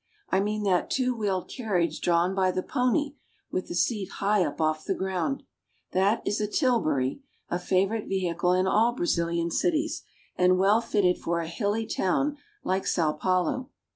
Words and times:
I 0.31 0.39
mean 0.39 0.63
that 0.63 0.89
two 0.89 1.13
wheeled 1.15 1.47
carriage 1.47 2.01
drawn 2.01 2.33
by 2.33 2.49
the 2.49 2.63
pony, 2.63 3.13
with 3.51 3.67
the 3.67 3.75
seat 3.75 4.13
high 4.13 4.43
up 4.43 4.59
off 4.59 4.83
the 4.85 4.95
ground. 4.95 5.43
That 5.91 6.27
is 6.27 6.41
a 6.41 6.47
tilbury, 6.47 7.21
a 7.51 7.59
favorite 7.59 8.07
vehicle 8.07 8.51
in 8.53 8.65
all 8.65 8.93
Brazilian 8.93 9.51
cities, 9.51 10.01
and 10.35 10.57
well 10.57 10.81
fitted 10.81 11.19
for 11.19 11.39
a 11.39 11.47
hilly 11.47 11.85
town 11.85 12.37
like 12.63 12.87
Sao 12.87 13.13
Paulo. 13.13 13.69